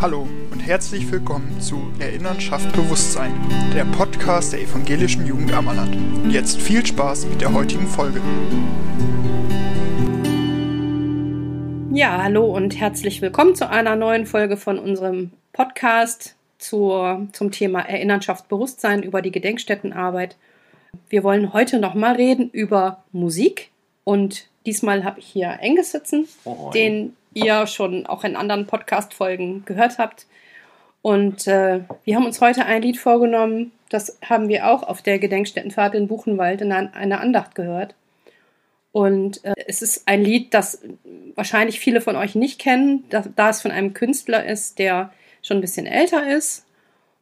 [0.00, 3.34] Hallo und herzlich willkommen zu Erinnern schafft Bewusstsein,
[3.74, 5.94] der Podcast der evangelischen Jugend Ammerland.
[5.94, 8.22] Und jetzt viel Spaß mit der heutigen Folge.
[11.92, 17.80] Ja, hallo und herzlich willkommen zu einer neuen Folge von unserem Podcast zur, zum Thema
[17.80, 20.38] Erinnern schafft Bewusstsein über die Gedenkstättenarbeit.
[21.10, 23.70] Wir wollen heute nochmal reden über Musik
[24.04, 29.64] und diesmal habe ich hier Engels sitzen, Oh, den ihr schon auch in anderen Podcast-Folgen
[29.64, 30.26] gehört habt.
[31.02, 35.18] Und äh, wir haben uns heute ein Lied vorgenommen, das haben wir auch auf der
[35.18, 37.94] Gedenkstättenfahrt in Buchenwald in einer Andacht gehört.
[38.92, 40.82] Und äh, es ist ein Lied, das
[41.36, 45.12] wahrscheinlich viele von euch nicht kennen, da, da es von einem Künstler ist, der
[45.42, 46.66] schon ein bisschen älter ist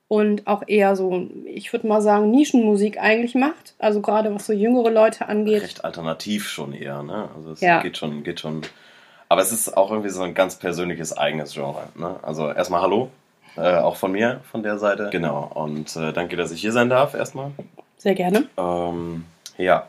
[0.08, 3.74] und auch eher so, ich würde mal sagen, Nischenmusik eigentlich macht.
[3.78, 5.62] Also gerade was so jüngere Leute angeht.
[5.62, 7.28] recht alternativ schon eher, ne?
[7.36, 7.82] Also es Ja.
[7.82, 8.62] geht schon, geht schon.
[9.28, 11.82] Aber es ist auch irgendwie so ein ganz persönliches eigenes Genre.
[11.94, 12.16] Ne?
[12.22, 13.10] Also erstmal Hallo,
[13.56, 15.08] äh, auch von mir, von der Seite.
[15.10, 15.50] Genau.
[15.54, 17.50] Und äh, danke, dass ich hier sein darf erstmal.
[17.98, 18.48] Sehr gerne.
[18.56, 19.24] Ähm,
[19.58, 19.86] ja,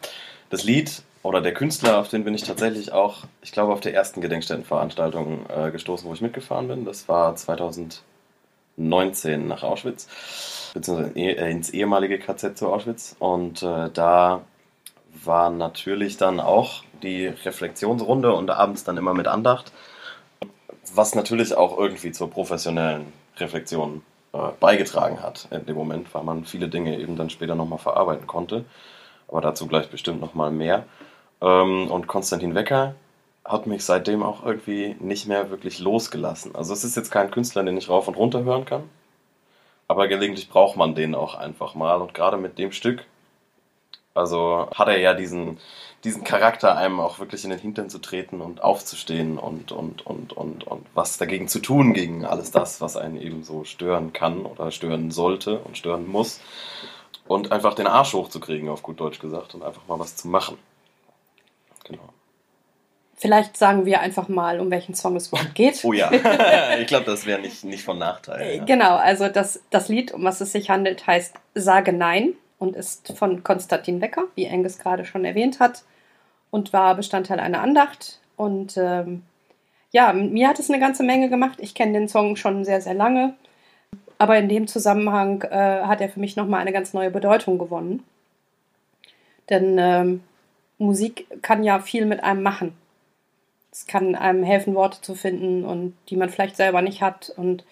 [0.49, 3.93] das Lied oder der Künstler, auf den bin ich tatsächlich auch, ich glaube, auf der
[3.93, 6.85] ersten Gedenkstättenveranstaltung äh, gestoßen, wo ich mitgefahren bin.
[6.85, 13.15] Das war 2019 nach Auschwitz, beziehungsweise eh- äh, ins ehemalige KZ zu Auschwitz.
[13.19, 14.41] Und äh, da
[15.23, 19.71] war natürlich dann auch die Reflexionsrunde und abends dann immer mit Andacht,
[20.93, 24.01] was natürlich auch irgendwie zur professionellen Reflexion
[24.33, 28.27] äh, beigetragen hat in dem Moment, weil man viele Dinge eben dann später nochmal verarbeiten
[28.27, 28.65] konnte.
[29.27, 30.85] Aber dazu gleich bestimmt nochmal mehr.
[31.41, 32.95] Ähm, und Konstantin Wecker
[33.45, 36.55] hat mich seitdem auch irgendwie nicht mehr wirklich losgelassen.
[36.55, 38.83] Also es ist jetzt kein Künstler, den ich rauf und runter hören kann.
[39.87, 41.99] Aber gelegentlich braucht man den auch einfach mal.
[41.99, 43.05] Und gerade mit dem Stück,
[44.13, 45.59] also hat er ja diesen,
[46.03, 50.33] diesen Charakter, einem auch wirklich in den Hintern zu treten und aufzustehen und, und, und,
[50.33, 54.45] und, und was dagegen zu tun, gegen alles das, was einen eben so stören kann
[54.45, 56.41] oder stören sollte und stören muss.
[57.27, 60.57] Und einfach den Arsch hochzukriegen, auf gut Deutsch gesagt, und einfach mal was zu machen.
[61.85, 62.09] Genau.
[63.15, 65.83] Vielleicht sagen wir einfach mal, um welchen Song es überhaupt geht.
[65.83, 66.09] Oh ja,
[66.79, 68.57] ich glaube, das wäre nicht, nicht von Nachteil.
[68.57, 68.63] Ja.
[68.63, 73.17] Genau, also das, das Lied, um was es sich handelt, heißt Sage Nein und ist
[73.17, 75.83] von Konstantin Wecker, wie Angus gerade schon erwähnt hat,
[76.51, 78.19] und war Bestandteil einer Andacht.
[78.35, 79.23] Und ähm,
[79.91, 81.59] ja, mir hat es eine ganze Menge gemacht.
[81.61, 83.33] Ich kenne den Song schon sehr, sehr lange.
[84.17, 88.03] Aber in dem Zusammenhang äh, hat er für mich nochmal eine ganz neue Bedeutung gewonnen.
[89.49, 90.23] Denn ähm,
[90.77, 92.73] Musik kann ja viel mit einem machen.
[93.71, 97.31] Es kann einem helfen, Worte zu finden und die man vielleicht selber nicht hat.
[97.35, 97.63] Und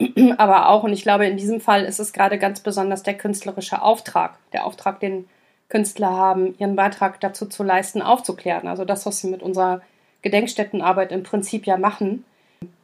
[0.36, 3.82] aber auch, und ich glaube, in diesem Fall ist es gerade ganz besonders der künstlerische
[3.82, 5.28] Auftrag, der Auftrag, den
[5.68, 8.68] Künstler haben, ihren Beitrag dazu zu leisten, aufzuklären.
[8.68, 9.82] Also das, was sie mit unserer
[10.22, 12.24] Gedenkstättenarbeit im Prinzip ja machen,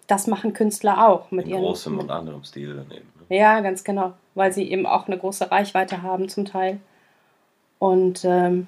[0.07, 1.63] das machen Künstler auch mit In ihren.
[1.63, 3.09] großem mit, und anderem Stil daneben.
[3.29, 3.37] Ne?
[3.37, 6.79] ja, ganz genau, weil sie eben auch eine große Reichweite haben zum Teil.
[7.79, 8.67] Und ähm,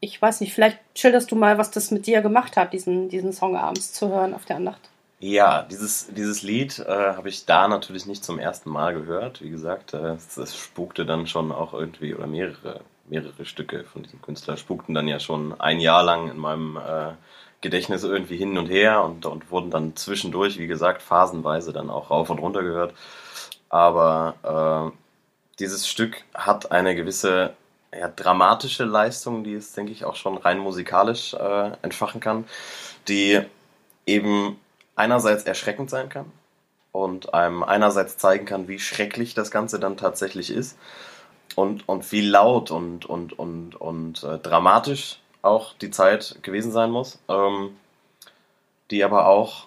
[0.00, 3.32] ich weiß nicht, vielleicht schilderst du mal, was das mit dir gemacht hat, diesen, diesen
[3.32, 4.90] Song abends zu hören auf der Andacht.
[5.20, 9.42] Ja, dieses, dieses Lied äh, habe ich da natürlich nicht zum ersten Mal gehört.
[9.42, 14.22] Wie gesagt, äh, es, spukte dann schon auch irgendwie, oder mehrere, mehrere Stücke von diesem
[14.22, 17.14] Künstler spukten dann ja schon ein Jahr lang in meinem äh,
[17.60, 22.10] Gedächtnis irgendwie hin und her und, und wurden dann zwischendurch, wie gesagt, phasenweise dann auch
[22.10, 22.94] rauf und runter gehört.
[23.70, 24.96] Aber äh,
[25.58, 27.54] dieses Stück hat eine gewisse
[27.92, 32.44] ja, dramatische Leistung, die es, denke ich, auch schon rein musikalisch äh, entfachen kann,
[33.08, 33.40] die
[34.06, 34.58] eben
[34.98, 36.26] einerseits erschreckend sein kann
[36.92, 40.76] und einem einerseits zeigen kann, wie schrecklich das Ganze dann tatsächlich ist
[41.54, 46.90] und, und wie laut und, und, und, und äh, dramatisch auch die Zeit gewesen sein
[46.90, 47.76] muss, ähm,
[48.90, 49.66] die aber auch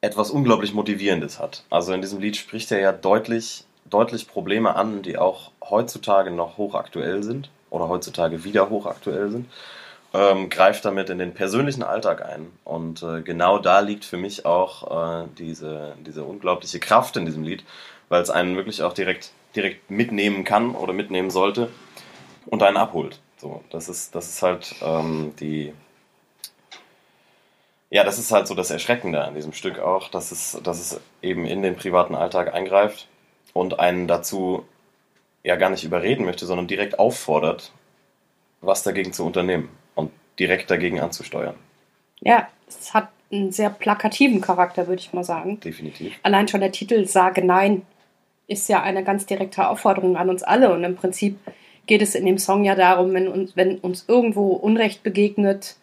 [0.00, 1.64] etwas unglaublich Motivierendes hat.
[1.70, 6.56] Also in diesem Lied spricht er ja deutlich, deutlich Probleme an, die auch heutzutage noch
[6.56, 9.48] hochaktuell sind oder heutzutage wieder hochaktuell sind
[10.14, 12.50] ähm, greift damit in den persönlichen Alltag ein.
[12.64, 17.42] Und äh, genau da liegt für mich auch äh, diese, diese unglaubliche Kraft in diesem
[17.42, 17.64] Lied,
[18.08, 21.68] weil es einen wirklich auch direkt, direkt mitnehmen kann oder mitnehmen sollte
[22.46, 23.20] und einen abholt.
[23.36, 25.72] So, das ist, das ist halt ähm, die.
[27.90, 31.00] Ja, das ist halt so das Erschreckende an diesem Stück auch, dass es, dass es
[31.22, 33.08] eben in den privaten Alltag eingreift
[33.54, 34.66] und einen dazu
[35.42, 37.72] ja gar nicht überreden möchte, sondern direkt auffordert,
[38.60, 39.70] was dagegen zu unternehmen
[40.38, 41.54] direkt dagegen anzusteuern.
[42.20, 45.60] Ja, es hat einen sehr plakativen Charakter, würde ich mal sagen.
[45.60, 46.18] Definitiv.
[46.22, 47.82] Allein schon der Titel Sage Nein
[48.46, 50.72] ist ja eine ganz direkte Aufforderung an uns alle.
[50.72, 51.38] Und im Prinzip
[51.86, 55.76] geht es in dem Song ja darum, wenn uns, wenn uns irgendwo Unrecht begegnet,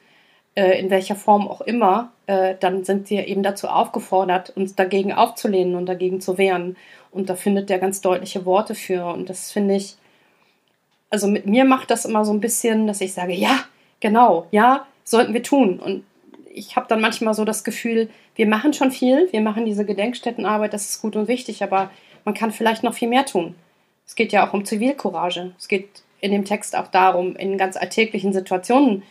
[0.55, 5.13] äh, in welcher Form auch immer, äh, dann sind wir eben dazu aufgefordert, uns dagegen
[5.13, 6.75] aufzulehnen und dagegen zu wehren.
[7.11, 9.05] Und da findet er ganz deutliche Worte für.
[9.05, 9.95] Und das finde ich,
[11.11, 13.59] also mit mir macht das immer so ein bisschen, dass ich sage, ja,
[13.99, 15.79] genau, ja, sollten wir tun.
[15.79, 16.03] Und
[16.53, 20.73] ich habe dann manchmal so das Gefühl, wir machen schon viel, wir machen diese Gedenkstättenarbeit,
[20.73, 21.89] das ist gut und wichtig, aber
[22.23, 23.55] man kann vielleicht noch viel mehr tun.
[24.05, 25.53] Es geht ja auch um Zivilcourage.
[25.57, 29.03] Es geht in dem Text auch darum, in ganz alltäglichen Situationen,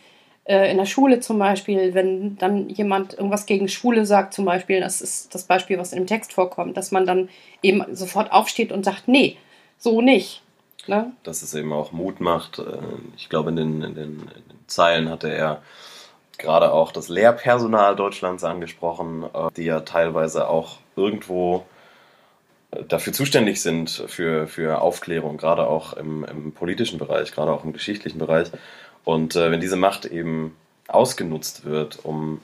[0.45, 4.79] äh, in der Schule zum Beispiel, wenn dann jemand irgendwas gegen Schule sagt, zum Beispiel,
[4.79, 7.29] das ist das Beispiel, was dem Text vorkommt, dass man dann
[7.61, 9.37] eben sofort aufsteht und sagt, nee,
[9.77, 10.41] so nicht.
[10.87, 11.13] Ne?
[11.23, 12.59] Dass es eben auch Mut macht.
[12.59, 12.77] Äh,
[13.17, 15.61] ich glaube, in den, in den, in den Zeilen hatte er
[16.37, 21.65] gerade auch das Lehrpersonal Deutschlands angesprochen, äh, die ja teilweise auch irgendwo
[22.87, 27.73] dafür zuständig sind für, für Aufklärung, gerade auch im, im politischen Bereich, gerade auch im
[27.73, 28.49] geschichtlichen Bereich.
[29.03, 30.55] Und äh, wenn diese Macht eben
[30.87, 32.41] ausgenutzt wird, um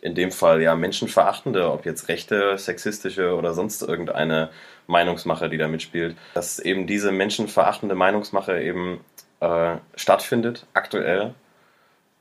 [0.00, 4.50] in dem Fall ja menschenverachtende, ob jetzt rechte, sexistische oder sonst irgendeine
[4.88, 9.00] Meinungsmache, die da mitspielt, dass eben diese menschenverachtende Meinungsmache eben
[9.42, 11.34] äh, stattfindet, aktuell,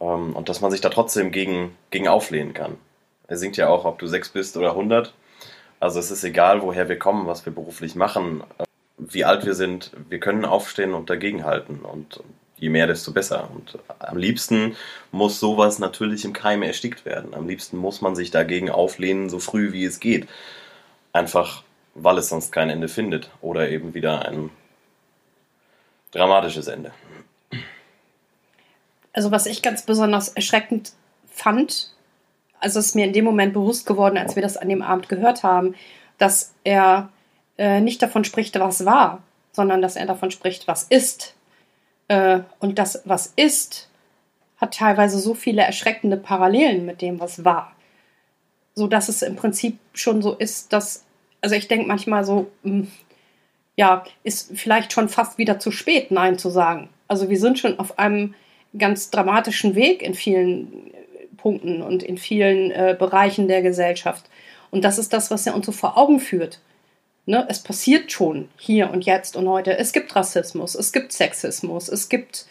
[0.01, 2.77] ähm, und dass man sich da trotzdem gegen, gegen auflehnen kann.
[3.27, 5.13] Er singt ja auch, ob du sechs bist oder hundert.
[5.79, 8.63] Also es ist egal, woher wir kommen, was wir beruflich machen, äh,
[8.97, 11.79] wie alt wir sind, wir können aufstehen und dagegenhalten.
[11.79, 12.23] Und
[12.57, 13.49] je mehr, desto besser.
[13.53, 14.75] Und am liebsten
[15.11, 17.33] muss sowas natürlich im Keim erstickt werden.
[17.33, 20.27] Am liebsten muss man sich dagegen auflehnen, so früh wie es geht.
[21.13, 21.63] Einfach,
[21.93, 23.29] weil es sonst kein Ende findet.
[23.41, 24.49] Oder eben wieder ein
[26.11, 26.91] dramatisches Ende.
[29.13, 30.93] Also was ich ganz besonders erschreckend
[31.29, 31.91] fand,
[32.59, 35.09] also es ist mir in dem Moment bewusst geworden, als wir das an dem Abend
[35.09, 35.75] gehört haben,
[36.17, 37.09] dass er
[37.57, 41.35] äh, nicht davon spricht, was war, sondern dass er davon spricht, was ist.
[42.07, 43.89] Äh, und das, was ist,
[44.57, 47.75] hat teilweise so viele erschreckende Parallelen mit dem, was war.
[48.75, 51.03] So dass es im Prinzip schon so ist, dass,
[51.41, 52.91] also ich denke manchmal so, mh, hm,
[53.75, 56.89] ja, ist vielleicht schon fast wieder zu spät, Nein zu sagen.
[57.07, 58.35] Also wir sind schon auf einem
[58.77, 60.91] ganz dramatischen Weg in vielen
[61.37, 64.25] Punkten und in vielen äh, Bereichen der Gesellschaft.
[64.69, 66.59] Und das ist das, was er uns so vor Augen führt.
[67.25, 67.45] Ne?
[67.49, 69.77] Es passiert schon hier und jetzt und heute.
[69.77, 72.45] Es gibt Rassismus, es gibt Sexismus, es gibt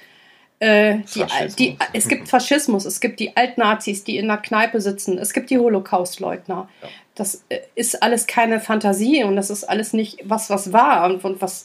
[0.60, 1.24] äh, die,
[1.58, 5.48] die, es gibt Faschismus, es gibt die Altnazis, die in der Kneipe sitzen, es gibt
[5.48, 6.68] die Holocaustleugner.
[6.82, 6.88] Ja.
[7.14, 11.24] Das äh, ist alles keine Fantasie und das ist alles nicht was, was war und,
[11.24, 11.64] und was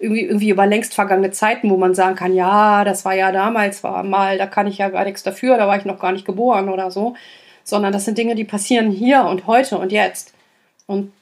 [0.00, 3.84] irgendwie, irgendwie über längst vergangene Zeiten, wo man sagen kann, ja, das war ja damals,
[3.84, 6.24] war mal, da kann ich ja gar nichts dafür, da war ich noch gar nicht
[6.24, 7.14] geboren oder so,
[7.64, 10.32] sondern das sind Dinge, die passieren hier und heute und jetzt.
[10.86, 11.12] Und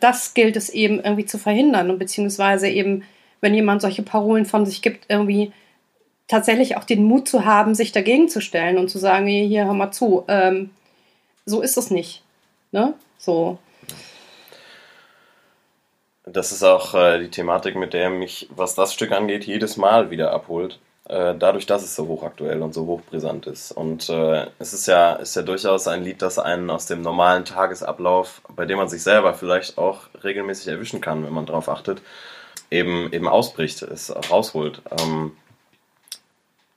[0.00, 3.04] das gilt es eben irgendwie zu verhindern und beziehungsweise eben,
[3.40, 5.52] wenn jemand solche Parolen von sich gibt, irgendwie
[6.26, 9.74] tatsächlich auch den Mut zu haben, sich dagegen zu stellen und zu sagen, hier, hör
[9.74, 10.70] mal zu, ähm,
[11.46, 12.22] so ist es nicht.
[12.72, 12.94] Ne?
[13.18, 13.58] So.
[16.26, 20.10] Das ist auch äh, die Thematik, mit der mich, was das Stück angeht, jedes Mal
[20.10, 20.78] wieder abholt.
[21.06, 23.72] Äh, dadurch, dass es so hochaktuell und so hochbrisant ist.
[23.72, 27.44] Und äh, es ist ja, ist ja durchaus ein Lied, das einen aus dem normalen
[27.44, 32.00] Tagesablauf, bei dem man sich selber vielleicht auch regelmäßig erwischen kann, wenn man darauf achtet,
[32.70, 34.80] eben, eben ausbricht, es rausholt.
[34.98, 35.36] Ähm,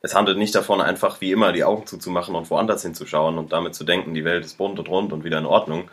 [0.01, 3.75] es handelt nicht davon, einfach wie immer die Augen zuzumachen und woanders hinzuschauen und damit
[3.75, 5.89] zu denken, die Welt ist bunt und rund und wieder in Ordnung,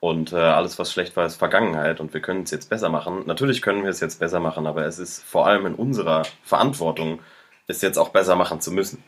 [0.00, 3.24] und äh, alles, was schlecht war, ist Vergangenheit und wir können es jetzt besser machen.
[3.26, 7.20] Natürlich können wir es jetzt besser machen, aber es ist vor allem in unserer Verantwortung,
[7.66, 9.02] es jetzt auch besser machen zu müssen.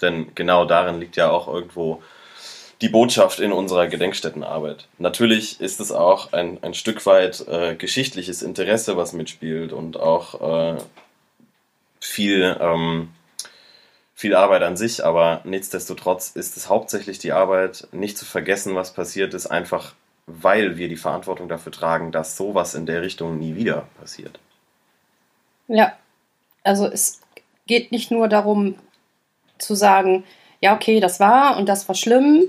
[0.00, 2.02] Denn genau darin liegt ja auch irgendwo
[2.80, 4.86] die Botschaft in unserer Gedenkstättenarbeit.
[4.98, 10.74] Natürlich ist es auch ein, ein Stück weit äh, geschichtliches Interesse, was mitspielt und auch
[10.74, 10.78] äh,
[12.00, 13.08] viel, ähm,
[14.14, 18.92] viel Arbeit an sich, aber nichtsdestotrotz ist es hauptsächlich die Arbeit, nicht zu vergessen, was
[18.92, 19.94] passiert ist, einfach
[20.26, 24.38] weil wir die Verantwortung dafür tragen, dass sowas in der Richtung nie wieder passiert.
[25.68, 25.92] Ja,
[26.64, 27.20] also es
[27.66, 28.76] geht nicht nur darum
[29.58, 30.24] zu sagen,
[30.60, 32.44] ja, okay, das war und das war schlimm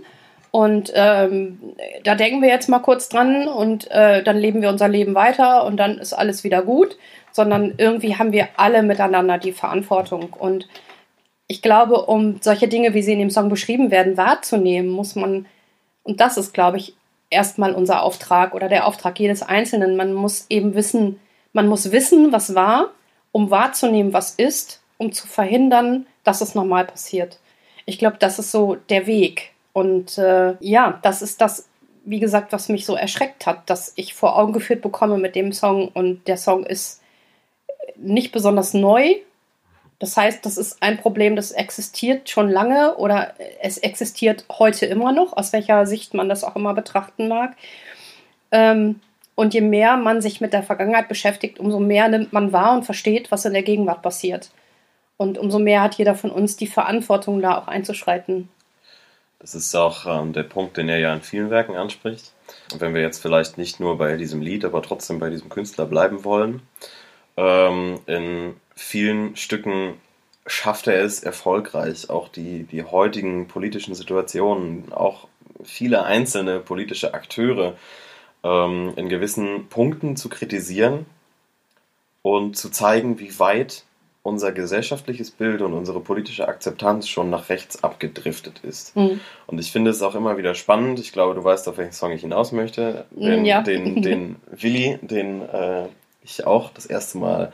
[0.52, 4.88] und ähm, da denken wir jetzt mal kurz dran und äh, dann leben wir unser
[4.88, 6.98] Leben weiter und dann ist alles wieder gut,
[7.32, 10.68] sondern irgendwie haben wir alle miteinander die Verantwortung und
[11.48, 15.46] ich glaube, um solche Dinge, wie sie in dem Song beschrieben werden, wahrzunehmen, muss man,
[16.04, 16.97] und das ist, glaube ich,
[17.30, 19.98] erstmal unser Auftrag oder der Auftrag jedes Einzelnen.
[19.98, 21.20] Man muss eben wissen,
[21.54, 22.92] man muss wissen, was war,
[23.32, 27.40] um wahrzunehmen, was ist, um zu verhindern, dass es nochmal passiert.
[27.86, 29.52] Ich glaube, das ist so der Weg.
[29.74, 31.70] Und äh, ja, das ist das,
[32.04, 35.54] wie gesagt, was mich so erschreckt hat, dass ich vor Augen geführt bekomme mit dem
[35.54, 35.90] Song.
[35.90, 37.02] Und der Song ist
[37.96, 39.16] nicht besonders neu,
[40.00, 45.12] Das heißt, das ist ein Problem, das existiert schon lange oder es existiert heute immer
[45.12, 47.56] noch, aus welcher Sicht man das auch immer betrachten mag.
[48.52, 49.00] Ähm,
[49.34, 52.86] und je mehr man sich mit der Vergangenheit beschäftigt, umso mehr nimmt man wahr und
[52.86, 54.52] versteht, was in der Gegenwart passiert.
[55.18, 58.50] Und umso mehr hat jeder von uns die Verantwortung, da auch einzuschreiten.
[59.40, 62.34] Das ist auch ähm, der Punkt, den er ja in vielen Werken anspricht.
[62.72, 65.86] Und wenn wir jetzt vielleicht nicht nur bei diesem Lied, aber trotzdem bei diesem Künstler
[65.86, 66.62] bleiben wollen,
[67.36, 69.96] ähm, in vielen Stücken
[70.46, 75.28] schafft er es erfolgreich, auch die, die heutigen politischen Situationen, auch
[75.64, 77.76] viele einzelne politische Akteure
[78.44, 81.06] ähm, in gewissen Punkten zu kritisieren
[82.22, 83.84] und zu zeigen, wie weit
[84.22, 88.96] unser gesellschaftliches Bild und unsere politische Akzeptanz schon nach rechts abgedriftet ist.
[88.96, 89.22] Mhm.
[89.48, 91.00] Und ich finde es auch immer wieder spannend.
[91.00, 93.06] Ich glaube, du weißt, auf welchen Song ich hinaus möchte.
[93.12, 93.62] Den, ja.
[93.62, 95.88] den, den Willi, den äh,
[96.24, 97.54] ich auch das erste Mal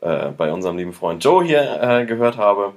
[0.00, 2.72] äh, bei unserem lieben Freund Joe hier äh, gehört habe,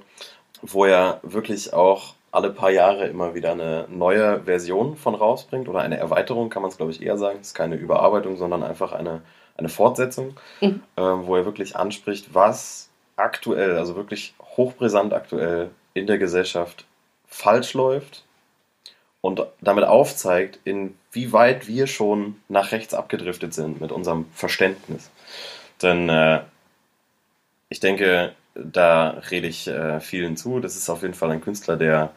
[0.61, 5.79] wo er wirklich auch alle paar Jahre immer wieder eine neue Version von rausbringt oder
[5.79, 7.39] eine Erweiterung, kann man es glaube ich eher sagen.
[7.41, 9.21] Es ist keine Überarbeitung, sondern einfach eine,
[9.57, 10.81] eine Fortsetzung, mhm.
[10.95, 16.85] äh, wo er wirklich anspricht, was aktuell, also wirklich hochbrisant aktuell in der Gesellschaft
[17.27, 18.23] falsch läuft
[19.21, 25.09] und damit aufzeigt, inwieweit wir schon nach rechts abgedriftet sind mit unserem Verständnis.
[25.81, 26.41] Denn äh,
[27.69, 30.59] ich denke, da rede ich äh, vielen zu.
[30.59, 32.11] Das ist auf jeden Fall ein Künstler, der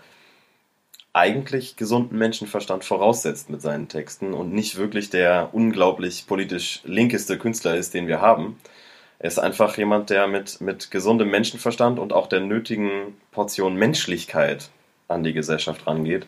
[1.12, 7.76] eigentlich gesunden Menschenverstand voraussetzt mit seinen Texten und nicht wirklich der unglaublich politisch linkeste Künstler
[7.76, 8.58] ist, den wir haben.
[9.18, 14.70] Er ist einfach jemand, der mit, mit gesundem Menschenverstand und auch der nötigen Portion Menschlichkeit
[15.08, 16.26] an die Gesellschaft rangeht.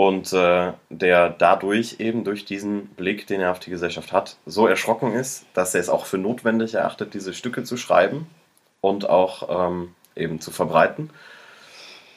[0.00, 4.66] Und äh, der dadurch eben durch diesen Blick, den er auf die Gesellschaft hat, so
[4.66, 8.26] erschrocken ist, dass er es auch für notwendig erachtet, diese Stücke zu schreiben
[8.80, 11.10] und auch ähm, eben zu verbreiten.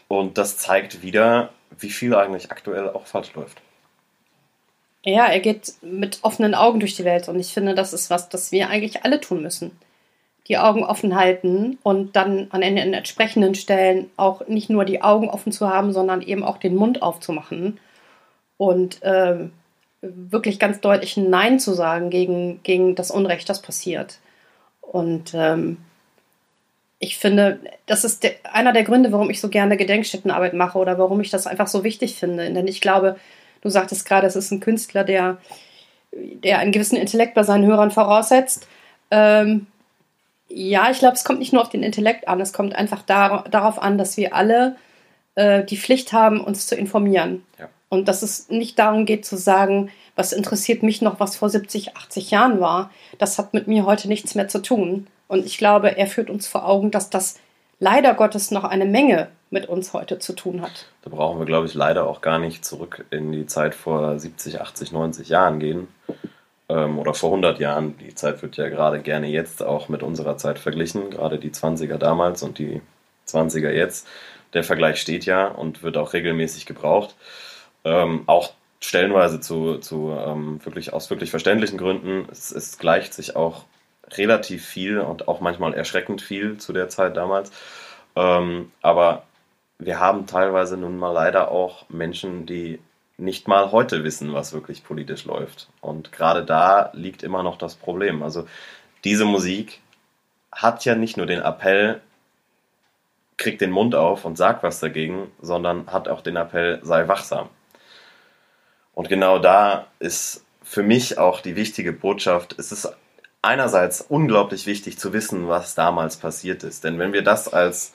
[0.08, 3.60] Und das zeigt wieder, wie viel eigentlich aktuell auch falsch läuft.
[5.04, 8.30] Ja, er geht mit offenen Augen durch die Welt und ich finde, das ist was,
[8.30, 9.78] das wir eigentlich alle tun müssen.
[10.48, 15.30] Die Augen offen halten und dann an den entsprechenden Stellen auch nicht nur die Augen
[15.30, 17.80] offen zu haben, sondern eben auch den Mund aufzumachen
[18.58, 19.48] und äh,
[20.02, 24.20] wirklich ganz deutlich Nein zu sagen gegen, gegen das Unrecht, das passiert.
[24.82, 25.78] Und ähm,
[27.00, 30.98] ich finde, das ist der, einer der Gründe, warum ich so gerne Gedenkstättenarbeit mache oder
[30.98, 32.52] warum ich das einfach so wichtig finde.
[32.52, 33.18] Denn ich glaube,
[33.62, 35.38] du sagtest gerade, es ist ein Künstler, der,
[36.12, 38.68] der einen gewissen Intellekt bei seinen Hörern voraussetzt.
[39.12, 39.68] Ähm,
[40.54, 43.46] ja, ich glaube, es kommt nicht nur auf den Intellekt an, es kommt einfach dar
[43.50, 44.76] darauf an, dass wir alle
[45.36, 47.44] äh, die Pflicht haben, uns zu informieren.
[47.60, 47.70] Ja.
[47.90, 51.96] Und dass es nicht darum geht zu sagen, was interessiert mich noch, was vor 70,
[51.96, 52.92] 80 Jahren war.
[53.18, 55.08] Das hat mit mir heute nichts mehr zu tun.
[55.28, 57.40] Und ich glaube, er führt uns vor Augen, dass das
[57.80, 60.88] leider Gottes noch eine Menge mit uns heute zu tun hat.
[61.04, 64.62] Da brauchen wir, glaube ich, leider auch gar nicht zurück in die Zeit vor 70,
[64.62, 65.88] 80, 90 Jahren gehen.
[66.70, 67.98] Ähm, oder vor 100 Jahren.
[67.98, 71.10] Die Zeit wird ja gerade gerne jetzt auch mit unserer Zeit verglichen.
[71.10, 72.82] Gerade die 20er damals und die
[73.28, 74.08] 20er jetzt.
[74.54, 77.16] Der Vergleich steht ja und wird auch regelmäßig gebraucht.
[77.84, 82.28] Ähm, auch stellenweise zu, zu ähm, wirklich aus wirklich verständlichen Gründen.
[82.32, 83.66] Es, es gleicht sich auch
[84.12, 87.52] relativ viel und auch manchmal erschreckend viel zu der Zeit damals.
[88.16, 89.24] Ähm, aber
[89.80, 92.80] wir haben teilweise nun mal leider auch Menschen, die
[93.18, 95.70] nicht mal heute wissen, was wirklich politisch läuft.
[95.82, 98.24] Und gerade da liegt immer noch das Problem.
[98.24, 98.48] Also
[99.04, 99.82] diese Musik
[100.52, 102.02] hat ja nicht nur den Appell,
[103.38, 107.50] krieg den Mund auf und sag was dagegen, sondern hat auch den Appell, sei wachsam.
[108.94, 112.96] Und genau da ist für mich auch die wichtige Botschaft, es ist
[113.42, 116.84] einerseits unglaublich wichtig zu wissen, was damals passiert ist.
[116.84, 117.94] Denn wenn wir das als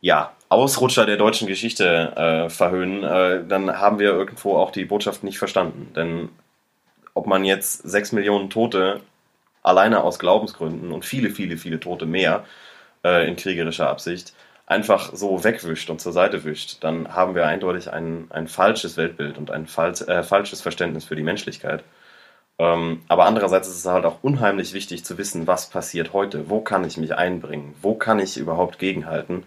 [0.00, 5.24] ja, Ausrutscher der deutschen Geschichte äh, verhöhnen, äh, dann haben wir irgendwo auch die Botschaft
[5.24, 5.92] nicht verstanden.
[5.94, 6.30] Denn
[7.14, 9.00] ob man jetzt sechs Millionen Tote
[9.62, 12.44] alleine aus Glaubensgründen und viele, viele, viele Tote mehr
[13.04, 14.34] äh, in kriegerischer Absicht
[14.68, 19.38] einfach so wegwischt und zur Seite wischt, dann haben wir eindeutig ein, ein falsches Weltbild
[19.38, 21.82] und ein falsch, äh, falsches Verständnis für die Menschlichkeit.
[22.58, 26.60] Ähm, aber andererseits ist es halt auch unheimlich wichtig zu wissen, was passiert heute, wo
[26.60, 29.44] kann ich mich einbringen, wo kann ich überhaupt gegenhalten,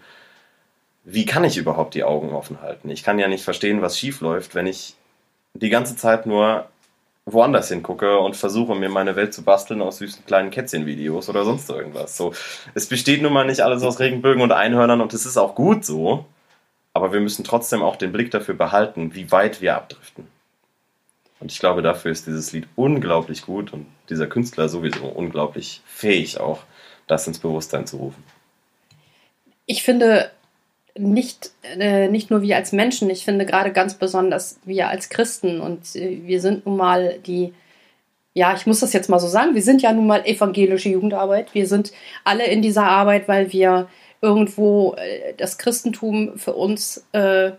[1.04, 2.90] wie kann ich überhaupt die Augen offen halten.
[2.90, 4.94] Ich kann ja nicht verstehen, was schief läuft, wenn ich
[5.54, 6.68] die ganze Zeit nur
[7.24, 11.70] woanders hingucke und versuche mir meine Welt zu basteln aus süßen kleinen Kätzchen-Videos oder sonst
[11.70, 12.16] irgendwas.
[12.16, 12.32] So,
[12.74, 15.84] es besteht nun mal nicht alles aus Regenbögen und Einhörnern und es ist auch gut
[15.84, 16.24] so,
[16.94, 20.26] aber wir müssen trotzdem auch den Blick dafür behalten, wie weit wir abdriften.
[21.38, 26.38] Und ich glaube, dafür ist dieses Lied unglaublich gut und dieser Künstler sowieso unglaublich fähig
[26.38, 26.60] auch,
[27.06, 28.22] das ins Bewusstsein zu rufen.
[29.66, 30.30] ich finde,
[30.98, 35.60] nicht, äh, nicht nur wir als Menschen, ich finde gerade ganz besonders wir als Christen
[35.60, 37.54] und äh, wir sind nun mal die,
[38.34, 41.54] ja, ich muss das jetzt mal so sagen, wir sind ja nun mal evangelische Jugendarbeit.
[41.54, 41.92] Wir sind
[42.24, 43.88] alle in dieser Arbeit, weil wir
[44.20, 47.52] irgendwo äh, das Christentum für uns, äh,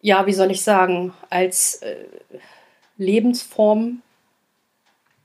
[0.00, 1.96] ja, wie soll ich sagen, als äh,
[2.98, 4.02] Lebensform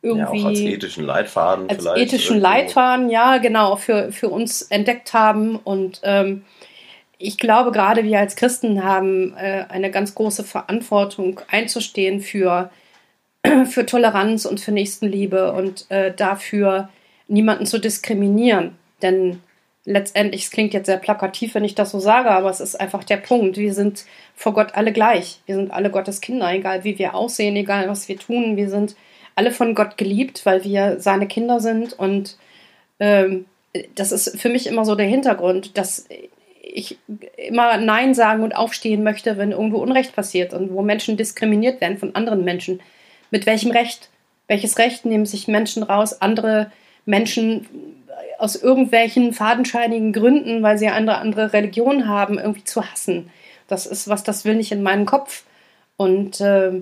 [0.02, 0.42] irgendwie.
[0.42, 2.14] Ja, als ethischen Leitfaden als vielleicht.
[2.14, 2.50] ethischen irgendwo.
[2.50, 6.46] Leitfaden, ja, genau, für, für uns entdeckt haben und ähm,
[7.22, 12.72] ich glaube, gerade wir als Christen haben äh, eine ganz große Verantwortung einzustehen für,
[13.66, 16.90] für Toleranz und für Nächstenliebe und äh, dafür
[17.28, 18.76] niemanden zu diskriminieren.
[19.02, 19.42] Denn
[19.84, 23.04] letztendlich, es klingt jetzt sehr plakativ, wenn ich das so sage, aber es ist einfach
[23.04, 23.58] der Punkt.
[23.58, 25.42] Wir sind vor Gott alle gleich.
[25.46, 28.56] Wir sind alle Gottes Kinder, egal wie wir aussehen, egal was wir tun.
[28.56, 28.96] Wir sind
[29.36, 32.38] alle von Gott geliebt, weil wir seine Kinder sind und
[33.00, 33.46] ähm,
[33.96, 36.08] das ist für mich immer so der Hintergrund, dass
[36.72, 36.98] ich
[37.38, 41.98] immer Nein sagen und aufstehen möchte, wenn irgendwo Unrecht passiert und wo Menschen diskriminiert werden
[41.98, 42.80] von anderen Menschen.
[43.32, 44.10] Mit welchem Recht?
[44.48, 46.72] Welches Recht nehmen sich Menschen raus, andere
[47.06, 47.68] Menschen
[48.38, 53.30] aus irgendwelchen fadenscheinigen Gründen, weil sie eine andere Religion haben, irgendwie zu hassen?
[53.68, 55.44] Das ist was, das will nicht in meinen Kopf.
[55.98, 56.82] Und äh,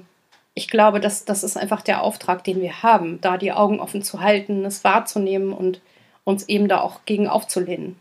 [0.53, 4.01] ich glaube, das, das ist einfach der Auftrag, den wir haben, da die Augen offen
[4.01, 5.81] zu halten, es wahrzunehmen und
[6.23, 7.95] uns eben da auch gegen aufzulehnen.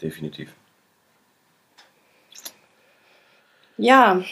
[0.00, 0.52] Definitiv.
[3.80, 4.22] Ja.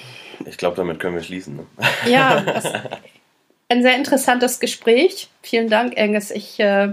[0.45, 1.57] Ich glaube, damit können wir schließen.
[1.57, 1.67] Ne?
[2.07, 2.45] Ja,
[3.69, 5.29] ein sehr interessantes Gespräch.
[5.43, 6.31] Vielen Dank, Angus.
[6.31, 6.93] Ich äh,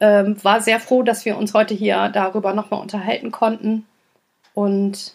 [0.00, 3.86] äh, war sehr froh, dass wir uns heute hier darüber nochmal unterhalten konnten
[4.54, 5.14] und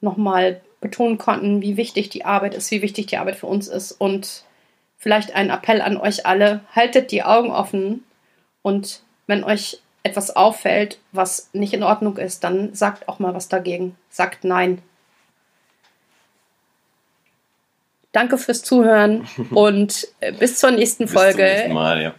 [0.00, 3.92] nochmal betonen konnten, wie wichtig die Arbeit ist, wie wichtig die Arbeit für uns ist
[3.92, 4.44] und
[4.98, 8.04] vielleicht ein Appell an euch alle, haltet die Augen offen
[8.62, 13.48] und wenn euch etwas auffällt, was nicht in Ordnung ist, dann sagt auch mal was
[13.48, 13.96] dagegen.
[14.08, 14.80] Sagt Nein.
[18.12, 21.36] Danke fürs Zuhören und äh, bis zur nächsten Folge.
[21.36, 22.14] Bis zum nächsten Mal, ja.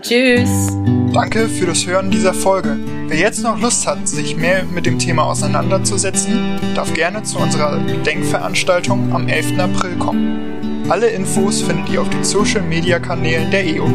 [0.00, 0.68] Tschüss.
[1.12, 2.76] Danke für das Hören dieser Folge.
[3.08, 7.78] Wer jetzt noch Lust hat, sich mehr mit dem Thema auseinanderzusetzen, darf gerne zu unserer
[8.06, 9.58] Denkveranstaltung am 11.
[9.58, 10.86] April kommen.
[10.88, 13.88] Alle Infos findet ihr auf den Social Media Kanälen der EO.